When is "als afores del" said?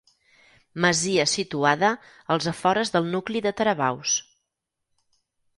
2.37-3.13